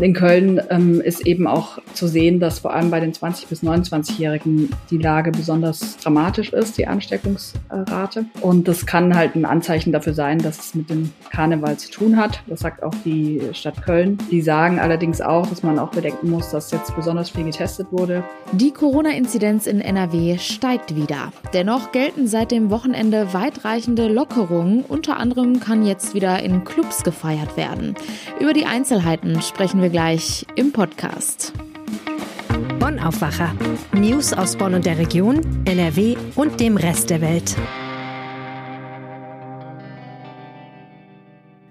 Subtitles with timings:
[0.00, 3.62] In Köln ähm, ist eben auch zu sehen, dass vor allem bei den 20- bis
[3.62, 8.24] 29-Jährigen die Lage besonders dramatisch ist, die Ansteckungsrate.
[8.40, 12.16] Und das kann halt ein Anzeichen dafür sein, dass es mit dem Karneval zu tun
[12.16, 12.42] hat.
[12.46, 14.16] Das sagt auch die Stadt Köln.
[14.30, 18.24] Die sagen allerdings auch, dass man auch bedenken muss, dass jetzt besonders viel getestet wurde.
[18.52, 21.30] Die Corona-Inzidenz in NRW steigt wieder.
[21.52, 24.82] Dennoch gelten seit dem Wochenende weitreichende Lockerungen.
[24.82, 27.94] Unter anderem kann jetzt wieder in Clubs gefeiert werden.
[28.40, 31.52] Über die Einzelheiten sprechen wir gleich im Podcast.
[32.78, 33.54] Bonn Aufwacher.
[33.92, 37.56] News aus Bonn und der Region, NRW und dem Rest der Welt.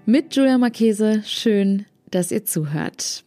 [0.04, 3.24] Mit Julia Marchese, schön, dass ihr zuhört.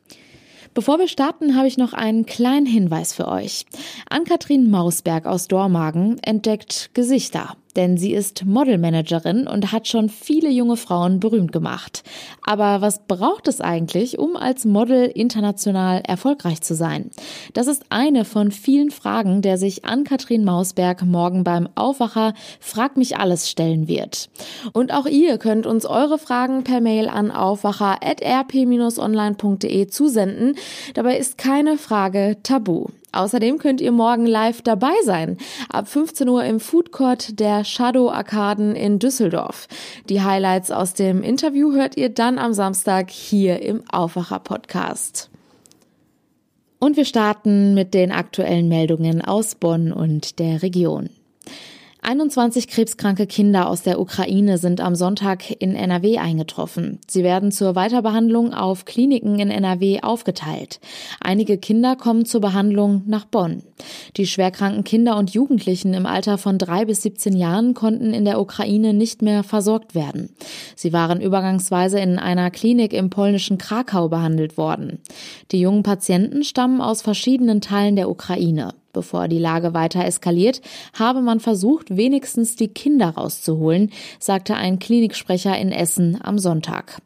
[0.74, 3.66] Bevor wir starten, habe ich noch einen kleinen Hinweis für euch.
[4.10, 10.78] Ann-Kathrin Mausberg aus Dormagen entdeckt Gesichter denn sie ist Modelmanagerin und hat schon viele junge
[10.78, 12.04] Frauen berühmt gemacht.
[12.46, 17.10] Aber was braucht es eigentlich, um als Model international erfolgreich zu sein?
[17.54, 23.18] Das ist eine von vielen Fragen, der sich Ann-Kathrin Mausberg morgen beim Aufwacher Frag mich
[23.18, 24.30] alles stellen wird.
[24.74, 30.56] Und auch ihr könnt uns eure Fragen per Mail an aufwacher.rp-online.de zusenden.
[30.94, 32.88] Dabei ist keine Frage tabu.
[33.14, 35.38] Außerdem könnt ihr morgen live dabei sein.
[35.70, 39.68] Ab 15 Uhr im Food Court der Shadow Arkaden in Düsseldorf.
[40.10, 45.30] Die Highlights aus dem Interview hört ihr dann am Samstag hier im Aufwacher Podcast.
[46.80, 51.10] Und wir starten mit den aktuellen Meldungen aus Bonn und der Region.
[52.06, 57.00] 21 krebskranke Kinder aus der Ukraine sind am Sonntag in NRW eingetroffen.
[57.08, 60.82] Sie werden zur Weiterbehandlung auf Kliniken in NRW aufgeteilt.
[61.22, 63.64] Einige Kinder kommen zur Behandlung nach Bonn.
[64.18, 68.42] Die schwerkranken Kinder und Jugendlichen im Alter von drei bis 17 Jahren konnten in der
[68.42, 70.36] Ukraine nicht mehr versorgt werden.
[70.76, 75.00] Sie waren übergangsweise in einer Klinik im polnischen Krakau behandelt worden.
[75.54, 78.74] Die jungen Patienten stammen aus verschiedenen Teilen der Ukraine.
[78.94, 80.62] Bevor die Lage weiter eskaliert,
[80.94, 87.02] habe man versucht, wenigstens die Kinder rauszuholen, sagte ein Kliniksprecher in Essen am Sonntag.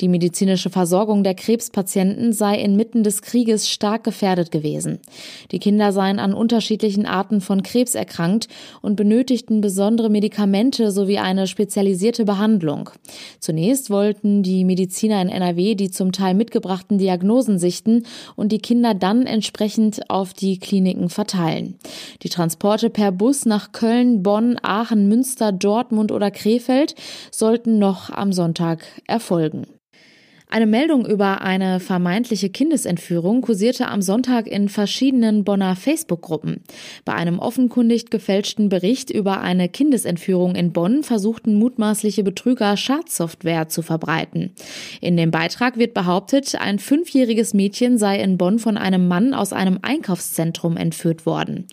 [0.00, 5.00] Die medizinische Versorgung der Krebspatienten sei inmitten des Krieges stark gefährdet gewesen.
[5.50, 8.46] Die Kinder seien an unterschiedlichen Arten von Krebs erkrankt
[8.80, 12.90] und benötigten besondere Medikamente sowie eine spezialisierte Behandlung.
[13.40, 18.04] Zunächst wollten die Mediziner in NRW die zum Teil mitgebrachten Diagnosen sichten
[18.36, 21.78] und die Kinder dann entsprechend auf die Kliniken verteilen verteilen.
[22.22, 26.94] Die Transporte per Bus nach Köln, Bonn, Aachen, Münster, Dortmund oder Krefeld
[27.30, 29.66] sollten noch am Sonntag erfolgen.
[30.52, 36.60] Eine Meldung über eine vermeintliche Kindesentführung kursierte am Sonntag in verschiedenen Bonner Facebook-Gruppen.
[37.06, 43.80] Bei einem offenkundig gefälschten Bericht über eine Kindesentführung in Bonn versuchten mutmaßliche Betrüger Schadsoftware zu
[43.80, 44.52] verbreiten.
[45.00, 49.54] In dem Beitrag wird behauptet, ein fünfjähriges Mädchen sei in Bonn von einem Mann aus
[49.54, 51.66] einem Einkaufszentrum entführt worden.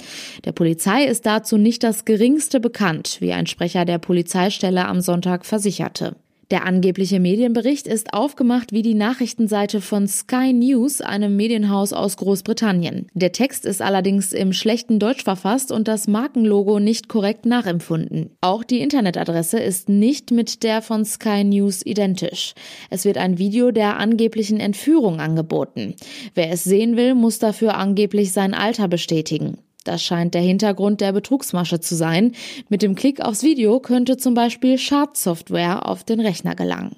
[0.45, 5.45] Der Polizei ist dazu nicht das geringste bekannt, wie ein Sprecher der Polizeistelle am Sonntag
[5.45, 6.16] versicherte.
[6.51, 13.07] Der angebliche Medienbericht ist aufgemacht wie die Nachrichtenseite von Sky News, einem Medienhaus aus Großbritannien.
[13.13, 18.31] Der Text ist allerdings im schlechten Deutsch verfasst und das Markenlogo nicht korrekt nachempfunden.
[18.41, 22.55] Auch die Internetadresse ist nicht mit der von Sky News identisch.
[22.89, 25.93] Es wird ein Video der angeblichen Entführung angeboten.
[26.33, 29.59] Wer es sehen will, muss dafür angeblich sein Alter bestätigen.
[29.84, 32.34] Das scheint der Hintergrund der Betrugsmasche zu sein.
[32.67, 36.95] Mit dem Klick aufs Video könnte zum Beispiel Schadsoftware auf den Rechner gelangen.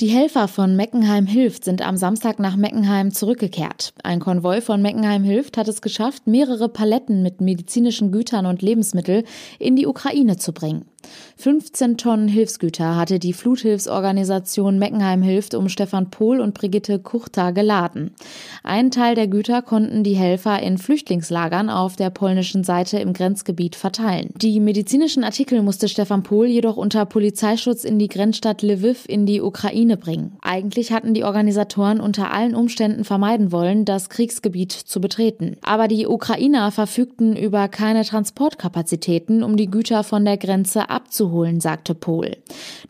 [0.00, 3.94] Die Helfer von Meckenheim Hilft sind am Samstag nach Meckenheim zurückgekehrt.
[4.04, 9.24] Ein Konvoi von Meckenheim Hilft hat es geschafft, mehrere Paletten mit medizinischen Gütern und Lebensmitteln
[9.58, 10.84] in die Ukraine zu bringen.
[11.36, 18.10] 15 Tonnen Hilfsgüter hatte die Fluthilfsorganisation Meckenheim Hilft um Stefan Pohl und Brigitte Kuchta geladen.
[18.64, 23.76] Ein Teil der Güter konnten die Helfer in Flüchtlingslagern auf der polnischen Seite im Grenzgebiet
[23.76, 24.30] verteilen.
[24.36, 29.40] Die medizinischen Artikel musste Stefan Pohl jedoch unter Polizeischutz in die Grenzstadt Lviv in die
[29.40, 30.36] Ukraine bringen.
[30.42, 35.56] Eigentlich hatten die Organisatoren unter allen Umständen vermeiden wollen, das Kriegsgebiet zu betreten.
[35.62, 40.97] Aber die Ukrainer verfügten über keine Transportkapazitäten, um die Güter von der Grenze abzuholen,
[41.60, 42.36] sagte Pohl.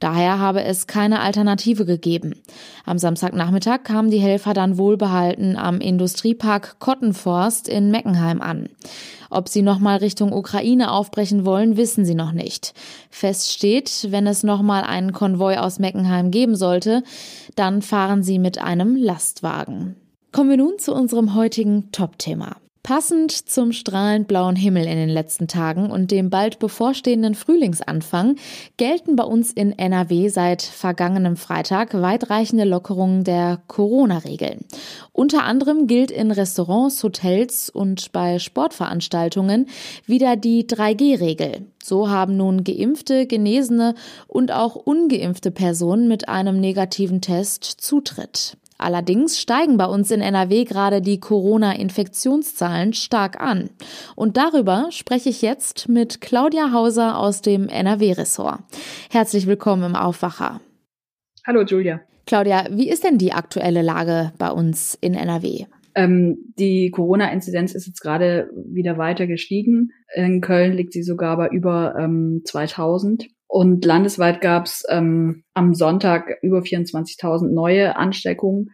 [0.00, 2.34] Daher habe es keine Alternative gegeben.
[2.84, 8.68] Am Samstagnachmittag kamen die Helfer dann wohlbehalten am Industriepark Kottenforst in Meckenheim an.
[9.30, 12.72] Ob sie nochmal Richtung Ukraine aufbrechen wollen, wissen sie noch nicht.
[13.10, 17.02] Fest steht, wenn es nochmal einen Konvoi aus Meckenheim geben sollte,
[17.54, 19.96] dann fahren sie mit einem Lastwagen.
[20.32, 22.56] Kommen wir nun zu unserem heutigen Top-Thema.
[22.82, 28.36] Passend zum strahlend blauen Himmel in den letzten Tagen und dem bald bevorstehenden Frühlingsanfang
[28.76, 34.64] gelten bei uns in NRW seit vergangenem Freitag weitreichende Lockerungen der Corona-Regeln.
[35.12, 39.66] Unter anderem gilt in Restaurants, Hotels und bei Sportveranstaltungen
[40.06, 41.66] wieder die 3G-Regel.
[41.82, 43.94] So haben nun geimpfte, genesene
[44.26, 48.56] und auch ungeimpfte Personen mit einem negativen Test Zutritt.
[48.78, 53.70] Allerdings steigen bei uns in NRW gerade die Corona-Infektionszahlen stark an.
[54.14, 58.60] Und darüber spreche ich jetzt mit Claudia Hauser aus dem NRW-Ressort.
[59.10, 60.60] Herzlich willkommen im Aufwacher.
[61.44, 62.00] Hallo Julia.
[62.26, 65.64] Claudia, wie ist denn die aktuelle Lage bei uns in NRW?
[65.96, 69.90] Ähm, die Corona-Inzidenz ist jetzt gerade wieder weiter gestiegen.
[70.14, 73.28] In Köln liegt sie sogar bei über ähm, 2000.
[73.48, 78.66] Und landesweit gab es ähm, am Sonntag über 24.000 neue Ansteckungen.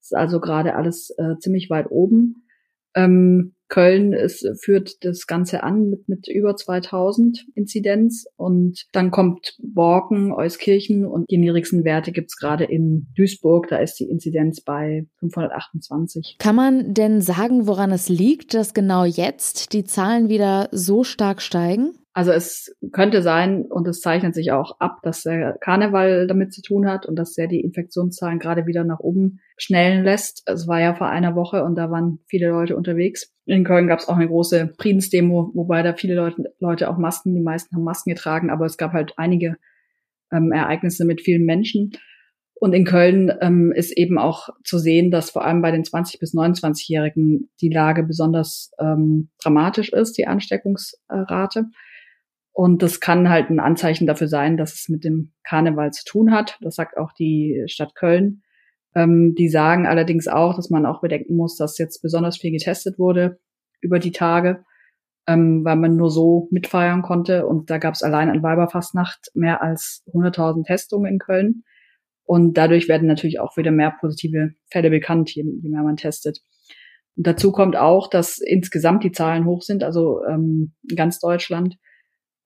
[0.00, 2.46] Das ist also gerade alles äh, ziemlich weit oben.
[2.94, 9.56] Ähm, Köln ist, führt das Ganze an mit, mit über 2000 Inzidenz und dann kommt
[9.62, 15.06] Borken, Euskirchen und die niedrigsten Werte gibt's gerade in Duisburg, da ist die Inzidenz bei
[15.20, 16.36] 528.
[16.38, 21.40] Kann man denn sagen, woran es liegt, dass genau jetzt die Zahlen wieder so stark
[21.40, 21.94] steigen?
[22.14, 26.60] Also es könnte sein, und es zeichnet sich auch ab, dass der Karneval damit zu
[26.60, 30.42] tun hat und dass er die Infektionszahlen gerade wieder nach oben schnellen lässt.
[30.46, 33.32] Es war ja vor einer Woche und da waren viele Leute unterwegs.
[33.46, 37.34] In Köln gab es auch eine große Friedensdemo, wobei da viele Leute, Leute auch Masken,
[37.34, 39.56] die meisten haben Masken getragen, aber es gab halt einige
[40.30, 41.92] ähm, Ereignisse mit vielen Menschen.
[42.54, 46.20] Und in Köln ähm, ist eben auch zu sehen, dass vor allem bei den 20
[46.20, 51.70] bis 29-Jährigen die Lage besonders ähm, dramatisch ist, die Ansteckungsrate.
[52.52, 56.32] Und das kann halt ein Anzeichen dafür sein, dass es mit dem Karneval zu tun
[56.32, 56.58] hat.
[56.60, 58.42] Das sagt auch die Stadt Köln.
[58.94, 62.98] Ähm, die sagen allerdings auch, dass man auch bedenken muss, dass jetzt besonders viel getestet
[62.98, 63.38] wurde
[63.80, 64.64] über die Tage,
[65.26, 67.46] ähm, weil man nur so mitfeiern konnte.
[67.46, 71.64] Und da gab es allein an Weiberfastnacht mehr als 100.000 Testungen in Köln.
[72.24, 76.40] Und dadurch werden natürlich auch wieder mehr positive Fälle bekannt, je, je mehr man testet.
[77.16, 81.76] Und dazu kommt auch, dass insgesamt die Zahlen hoch sind, also ähm, ganz Deutschland.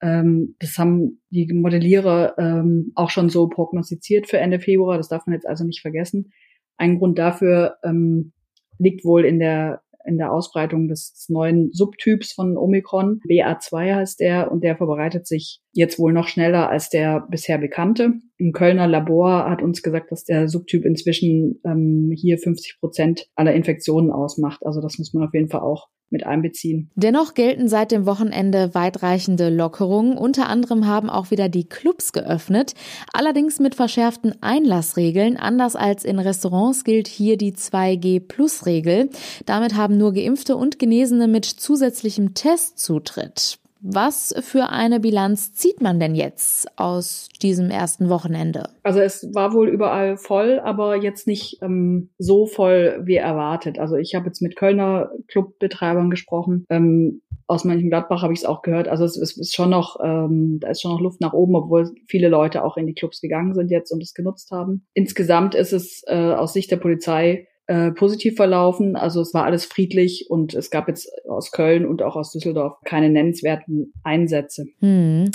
[0.02, 4.96] Ähm, das haben die Modellierer ähm, auch schon so prognostiziert für Ende Februar.
[4.96, 6.32] Das darf man jetzt also nicht vergessen.
[6.76, 8.32] Ein Grund dafür ähm,
[8.78, 13.20] liegt wohl in der in der Ausbreitung des neuen Subtyps von Omikron.
[13.28, 18.14] BA2 heißt der und der verbreitet sich jetzt wohl noch schneller als der bisher bekannte.
[18.40, 23.54] Ein Kölner Labor hat uns gesagt, dass der Subtyp inzwischen ähm, hier 50 Prozent aller
[23.54, 24.60] Infektionen ausmacht.
[24.64, 26.90] Also das muss man auf jeden Fall auch mit einbeziehen.
[26.94, 30.16] Dennoch gelten seit dem Wochenende weitreichende Lockerungen.
[30.16, 32.74] Unter anderem haben auch wieder die Clubs geöffnet,
[33.12, 35.36] allerdings mit verschärften Einlassregeln.
[35.36, 39.10] Anders als in Restaurants gilt hier die 2G-Plus-Regel.
[39.46, 43.58] Damit haben nur Geimpfte und Genesene mit zusätzlichem Test Zutritt.
[43.88, 48.70] Was für eine Bilanz zieht man denn jetzt aus diesem ersten Wochenende?
[48.82, 53.78] Also es war wohl überall voll, aber jetzt nicht ähm, so voll wie erwartet.
[53.78, 56.66] Also ich habe jetzt mit Kölner Clubbetreibern gesprochen.
[56.68, 58.88] Ähm, aus Mönchengladbach habe ich es auch gehört.
[58.88, 61.92] Also es, es ist schon noch, ähm, da ist schon noch Luft nach oben, obwohl
[62.08, 64.84] viele Leute auch in die Clubs gegangen sind jetzt und es genutzt haben.
[64.94, 68.96] Insgesamt ist es äh, aus Sicht der Polizei äh, positiv verlaufen.
[68.96, 72.78] Also es war alles friedlich und es gab jetzt aus Köln und auch aus Düsseldorf
[72.84, 74.66] keine nennenswerten Einsätze.
[74.80, 75.30] Hm.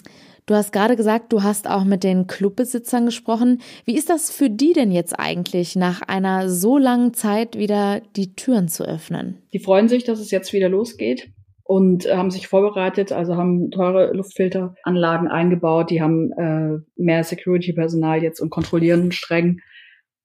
[0.46, 3.62] Du hast gerade gesagt, du hast auch mit den Clubbesitzern gesprochen.
[3.86, 8.36] Wie ist das für die denn jetzt eigentlich, nach einer so langen Zeit wieder die
[8.36, 9.38] Türen zu öffnen?
[9.54, 11.30] Die freuen sich, dass es jetzt wieder losgeht
[11.64, 18.22] und äh, haben sich vorbereitet, also haben teure Luftfilteranlagen eingebaut, die haben äh, mehr Security-Personal
[18.22, 19.62] jetzt und kontrollieren streng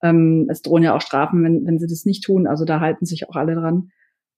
[0.03, 2.47] ähm, es drohen ja auch Strafen, wenn, wenn sie das nicht tun.
[2.47, 3.91] Also da halten sich auch alle dran.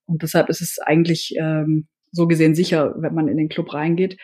[0.05, 4.17] Und deshalb ist es eigentlich ähm, so gesehen sicher, wenn man in den Club reingeht.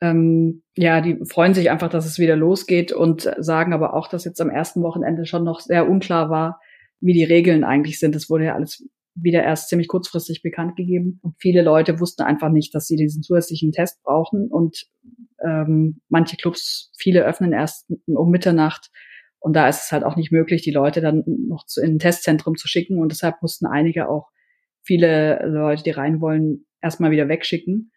[0.00, 4.24] Ähm, ja, die freuen sich einfach, dass es wieder losgeht und sagen aber auch, dass
[4.24, 6.60] jetzt am ersten Wochenende schon noch sehr unklar war,
[7.00, 8.14] wie die Regeln eigentlich sind.
[8.14, 11.18] Das wurde ja alles wieder erst ziemlich kurzfristig bekannt gegeben.
[11.22, 14.48] Und viele Leute wussten einfach nicht, dass sie diesen zusätzlichen Test brauchen.
[14.48, 14.86] Und
[15.44, 18.90] ähm, manche Clubs, viele öffnen erst um Mitternacht.
[19.40, 21.98] Und da ist es halt auch nicht möglich, die Leute dann noch zu, in ein
[21.98, 22.98] Testzentrum zu schicken.
[22.98, 24.28] Und deshalb mussten einige auch
[24.82, 27.92] viele Leute, die rein wollen, erstmal wieder wegschicken.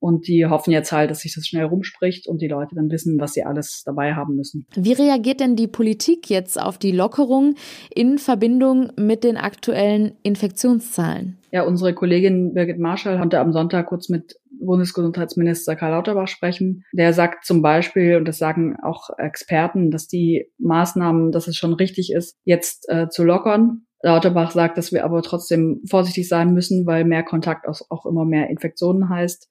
[0.00, 3.18] Und die hoffen jetzt halt, dass sich das schnell rumspricht und die Leute dann wissen,
[3.18, 4.66] was sie alles dabei haben müssen.
[4.74, 7.56] Wie reagiert denn die Politik jetzt auf die Lockerung
[7.94, 11.38] in Verbindung mit den aktuellen Infektionszahlen?
[11.50, 16.84] Ja, unsere Kollegin Birgit Marschall konnte am Sonntag kurz mit Bundesgesundheitsminister Karl Lauterbach sprechen.
[16.92, 21.72] Der sagt zum Beispiel, und das sagen auch Experten, dass die Maßnahmen, dass es schon
[21.72, 26.86] richtig ist, jetzt äh, zu lockern Lauterbach sagt, dass wir aber trotzdem vorsichtig sein müssen,
[26.86, 29.48] weil mehr Kontakt auch immer mehr Infektionen heißt.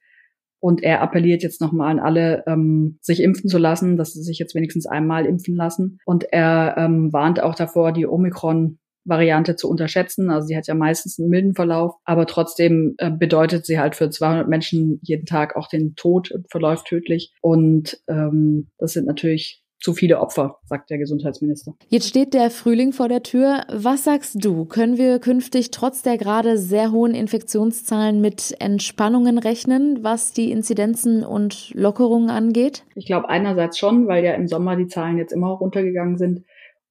[0.68, 4.38] Und er appelliert jetzt nochmal an alle, ähm, sich impfen zu lassen, dass sie sich
[4.38, 6.00] jetzt wenigstens einmal impfen lassen.
[6.06, 10.30] Und er ähm, warnt auch davor, die Omikron Variante zu unterschätzen.
[10.30, 14.10] Also sie hat ja meistens einen milden Verlauf, aber trotzdem äh, bedeutet sie halt für
[14.10, 17.32] 200 Menschen jeden Tag auch den Tod und verläuft tödlich.
[17.40, 21.76] Und ähm, das sind natürlich zu viele Opfer, sagt der Gesundheitsminister.
[21.90, 23.64] Jetzt steht der Frühling vor der Tür.
[23.72, 24.66] Was sagst du?
[24.66, 31.24] Können wir künftig trotz der gerade sehr hohen Infektionszahlen mit Entspannungen rechnen, was die Inzidenzen
[31.24, 32.84] und Lockerungen angeht?
[32.96, 36.44] Ich glaube einerseits schon, weil ja im Sommer die Zahlen jetzt immer runtergegangen sind.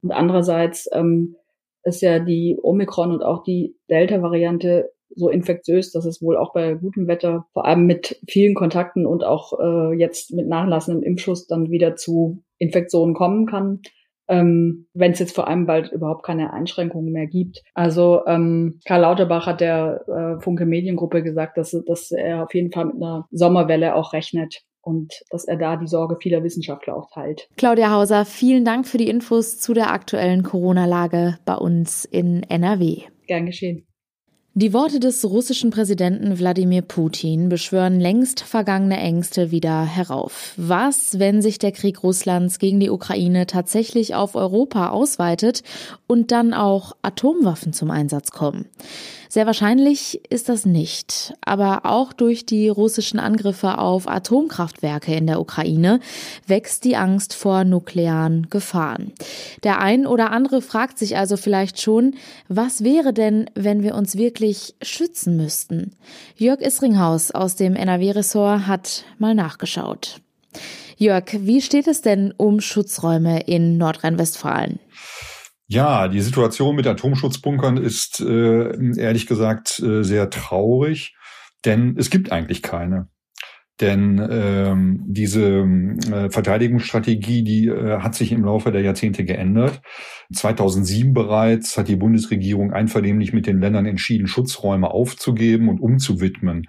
[0.02, 1.36] Und andererseits ähm,
[1.82, 6.74] ist ja die Omikron und auch die Delta-Variante so infektiös, dass es wohl auch bei
[6.74, 11.70] gutem Wetter, vor allem mit vielen Kontakten und auch äh, jetzt mit nachlassendem Impfschuss dann
[11.70, 13.80] wieder zu Infektionen kommen kann,
[14.28, 17.62] ähm, wenn es jetzt vor allem bald überhaupt keine Einschränkungen mehr gibt.
[17.74, 22.72] Also ähm, Karl Lauterbach hat der äh, Funke Mediengruppe gesagt, dass, dass er auf jeden
[22.72, 27.10] Fall mit einer Sommerwelle auch rechnet und dass er da die Sorge vieler Wissenschaftler auch
[27.12, 27.48] teilt.
[27.56, 33.02] Claudia Hauser, vielen Dank für die Infos zu der aktuellen Corona-Lage bei uns in NRW.
[33.26, 33.86] Gern geschehen.
[34.58, 40.54] Die Worte des russischen Präsidenten Wladimir Putin beschwören längst vergangene Ängste wieder herauf.
[40.56, 45.62] Was, wenn sich der Krieg Russlands gegen die Ukraine tatsächlich auf Europa ausweitet
[46.06, 48.64] und dann auch Atomwaffen zum Einsatz kommen?
[49.36, 51.34] Sehr wahrscheinlich ist das nicht.
[51.42, 56.00] Aber auch durch die russischen Angriffe auf Atomkraftwerke in der Ukraine
[56.46, 59.12] wächst die Angst vor nuklearen Gefahren.
[59.62, 62.14] Der ein oder andere fragt sich also vielleicht schon,
[62.48, 65.92] was wäre denn, wenn wir uns wirklich schützen müssten?
[66.36, 70.22] Jörg Isringhaus aus dem NRW-Ressort hat mal nachgeschaut.
[70.96, 74.78] Jörg, wie steht es denn um Schutzräume in Nordrhein-Westfalen?
[75.68, 81.16] Ja, die Situation mit Atomschutzbunkern ist äh, ehrlich gesagt äh, sehr traurig,
[81.64, 83.08] denn es gibt eigentlich keine.
[83.80, 89.82] Denn ähm, diese äh, Verteidigungsstrategie, die äh, hat sich im Laufe der Jahrzehnte geändert.
[90.32, 96.66] 2007 bereits hat die Bundesregierung einvernehmlich mit den Ländern entschieden, Schutzräume aufzugeben und umzuwidmen.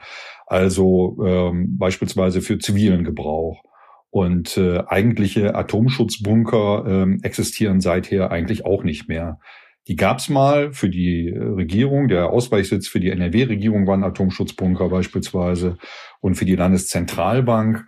[0.48, 3.64] Also ähm, beispielsweise für zivilen Gebrauch.
[4.10, 9.40] Und äh, eigentliche Atomschutzbunker äh, existieren seither eigentlich auch nicht mehr.
[9.88, 12.08] Die gab's mal für die äh, Regierung.
[12.08, 15.78] Der Ausweichsitz für die NRW-Regierung war ein Atomschutzbunker beispielsweise
[16.20, 17.86] und für die Landeszentralbank.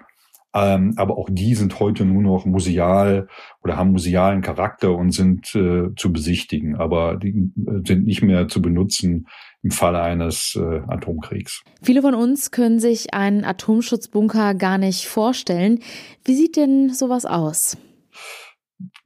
[0.54, 3.28] Ähm, aber auch die sind heute nur noch museal
[3.64, 8.48] oder haben musealen Charakter und sind äh, zu besichtigen, aber die äh, sind nicht mehr
[8.48, 9.28] zu benutzen
[9.62, 11.64] im Falle eines äh, Atomkriegs.
[11.82, 15.82] Viele von uns können sich einen Atomschutzbunker gar nicht vorstellen.
[16.24, 17.76] Wie sieht denn sowas aus?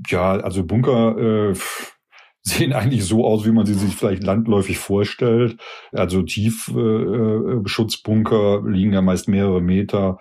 [0.07, 1.55] Ja, also Bunker äh,
[2.43, 5.57] sehen eigentlich so aus, wie man sie sich vielleicht landläufig vorstellt.
[5.91, 10.19] Also Tiefschutzbunker äh, liegen ja meist mehrere Meter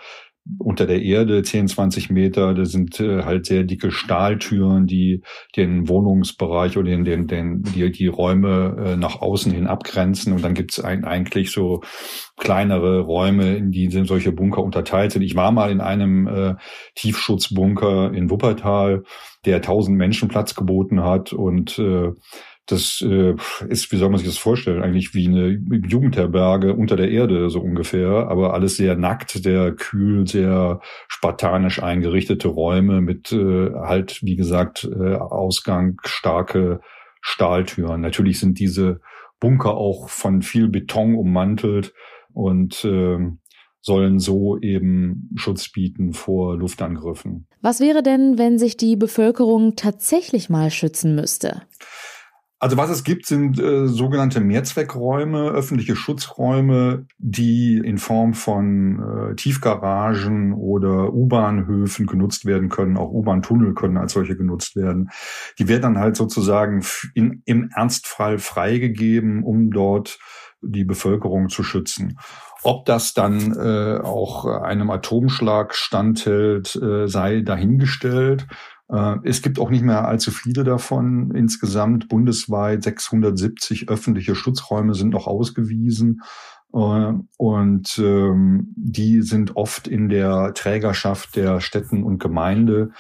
[0.59, 2.55] unter der Erde, 10, 20 Meter.
[2.55, 5.23] Das sind äh, halt sehr dicke Stahltüren, die
[5.57, 10.33] den Wohnungsbereich oder den, den, den, die, die Räume äh, nach außen hin abgrenzen.
[10.33, 11.83] Und dann gibt es ein, eigentlich so
[12.37, 15.23] kleinere Räume, in die solche Bunker unterteilt sind.
[15.23, 16.55] Ich war mal in einem äh,
[16.97, 19.05] Tiefschutzbunker in Wuppertal,
[19.45, 22.11] der 1000 Menschen Platz geboten hat und äh,
[22.67, 23.35] das äh,
[23.69, 25.49] ist, wie soll man sich das vorstellen, eigentlich wie eine
[25.87, 32.49] Jugendherberge unter der Erde so ungefähr, aber alles sehr nackt, sehr kühl, sehr spartanisch eingerichtete
[32.49, 36.81] Räume mit äh, halt, wie gesagt, äh, Ausgang, starke
[37.21, 38.01] Stahltüren.
[38.01, 39.01] Natürlich sind diese
[39.41, 41.93] Bunker auch von viel Beton ummantelt
[42.33, 43.19] und äh,
[43.81, 47.49] sollen so eben Schutz bieten vor Luftangriffen.
[47.61, 51.63] Was wäre denn, wenn sich die Bevölkerung tatsächlich mal schützen müsste?
[52.63, 59.35] Also was es gibt, sind äh, sogenannte Mehrzweckräume, öffentliche Schutzräume, die in Form von äh,
[59.35, 62.97] Tiefgaragen oder U-Bahnhöfen genutzt werden können.
[62.97, 65.11] Auch U-Bahn-Tunnel können als solche genutzt werden.
[65.59, 70.21] Die werden dann halt sozusagen in, im Ernstfall freigegeben, um dort
[70.61, 72.17] die Bevölkerung zu schützen.
[72.63, 78.47] Ob das dann äh, auch einem Atomschlag standhält, äh, sei dahingestellt.
[78.93, 81.33] Äh, es gibt auch nicht mehr allzu viele davon.
[81.35, 86.21] Insgesamt bundesweit 670 öffentliche Schutzräume sind noch ausgewiesen.
[86.75, 92.91] Äh, und ähm, die sind oft in der Trägerschaft der Städten und Gemeinde,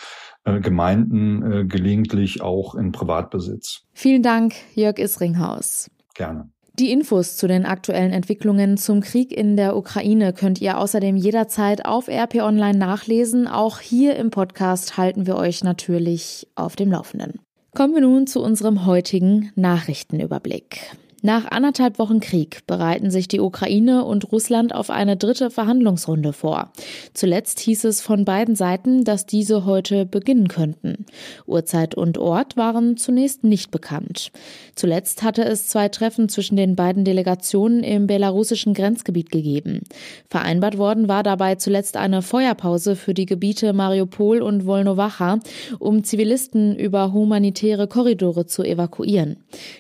[0.45, 3.83] äh, Gemeinden, gelegentlich auch in Privatbesitz.
[3.93, 5.91] Vielen Dank, Jörg Isringhaus.
[6.15, 6.51] Gerne.
[6.79, 11.85] Die Infos zu den aktuellen Entwicklungen zum Krieg in der Ukraine könnt ihr außerdem jederzeit
[11.85, 13.47] auf RP Online nachlesen.
[13.47, 17.41] Auch hier im Podcast halten wir euch natürlich auf dem Laufenden.
[17.75, 20.97] Kommen wir nun zu unserem heutigen Nachrichtenüberblick.
[21.25, 26.73] Nach anderthalb Wochen Krieg bereiten sich die Ukraine und Russland auf eine dritte Verhandlungsrunde vor.
[27.15, 31.07] Zuletzt hieß es von beiden Seiten, dass diese heute beginnen könnten.
[31.47, 34.33] Uhrzeit und Ort waren zunächst nicht bekannt.
[34.75, 39.83] Zuletzt hatte es zwei Treffen zwischen den beiden Delegationen im belarussischen Grenzgebiet gegeben.
[40.29, 45.39] Vereinbart worden war dabei zuletzt eine Feuerpause für die Gebiete Mariupol und Wolnowacha,
[45.79, 49.37] um Zivilisten über humanitäre Korridore zu evakuieren.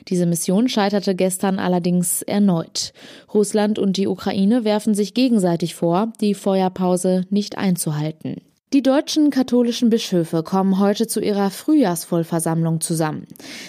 [0.06, 2.92] Diese Mission scheiterte gestern gestern allerdings erneut.
[3.32, 8.42] Russland und die Ukraine werfen sich gegenseitig vor, die Feuerpause nicht einzuhalten.
[8.72, 13.26] Die deutschen katholischen Bischöfe kommen heute zu ihrer Frühjahrsvollversammlung zusammen.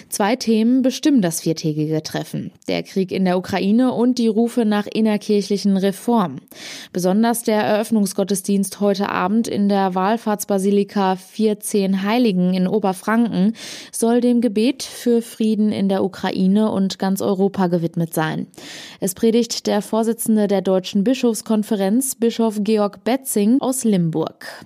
[0.08, 2.52] Zwei Themen bestimmen das viertägige Treffen.
[2.68, 6.40] Der Krieg in der Ukraine und die Rufe nach innerkirchlichen Reformen.
[6.94, 13.52] Besonders der Eröffnungsgottesdienst heute Abend in der Wallfahrtsbasilika 14 Heiligen in Oberfranken
[13.92, 18.46] soll dem Gebet für Frieden in der Ukraine und ganz Europa gewidmet sein.
[19.00, 24.64] Es predigt der Vorsitzende der Deutschen Bischofskonferenz, Bischof Georg Betzing aus Limburg.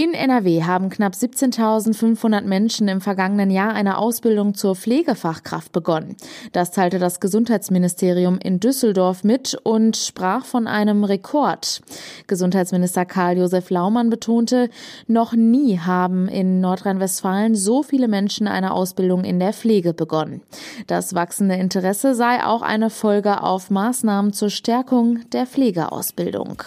[0.00, 6.14] In NRW haben knapp 17.500 Menschen im vergangenen Jahr eine Ausbildung zur Pflegefachkraft begonnen.
[6.52, 11.82] Das teilte das Gesundheitsministerium in Düsseldorf mit und sprach von einem Rekord.
[12.28, 14.70] Gesundheitsminister Karl-Josef Laumann betonte,
[15.08, 20.42] noch nie haben in Nordrhein-Westfalen so viele Menschen eine Ausbildung in der Pflege begonnen.
[20.86, 26.62] Das wachsende Interesse sei auch eine Folge auf Maßnahmen zur Stärkung der Pflegeausbildung.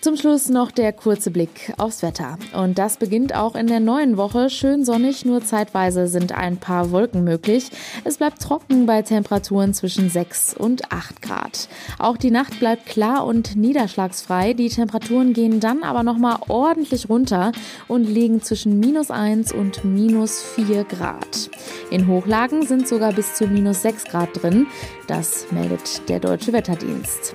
[0.00, 2.38] Zum Schluss noch der kurze Blick aufs Wetter.
[2.54, 4.48] Und das beginnt auch in der neuen Woche.
[4.48, 7.68] Schön sonnig, nur zeitweise sind ein paar Wolken möglich.
[8.02, 11.68] Es bleibt trocken bei Temperaturen zwischen 6 und 8 Grad.
[11.98, 14.54] Auch die Nacht bleibt klar und niederschlagsfrei.
[14.54, 17.52] Die Temperaturen gehen dann aber nochmal ordentlich runter
[17.86, 21.50] und liegen zwischen minus 1 und minus 4 Grad.
[21.90, 24.66] In Hochlagen sind sogar bis zu minus 6 Grad drin.
[25.08, 27.34] Das meldet der Deutsche Wetterdienst.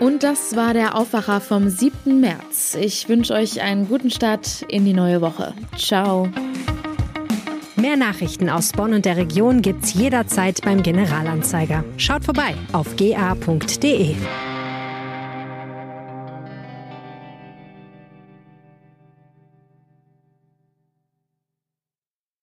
[0.00, 2.20] Und das war der Aufwacher vom 7.
[2.20, 2.76] März.
[2.78, 5.54] Ich wünsche euch einen guten Start in die neue Woche.
[5.76, 6.28] Ciao.
[7.76, 11.84] Mehr Nachrichten aus Bonn und der Region gibt's jederzeit beim Generalanzeiger.
[11.96, 14.16] Schaut vorbei auf ga.de.